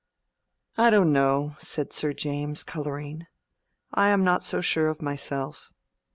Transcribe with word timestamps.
"I 0.79 0.89
don't 0.89 1.13
know," 1.13 1.57
said 1.59 1.93
Sir 1.93 2.11
James, 2.11 2.63
coloring. 2.63 3.27
"I 3.93 4.09
am 4.09 4.23
not 4.23 4.41
so 4.41 4.59
sure 4.59 4.87
of 4.87 4.99
myself." 4.99 5.69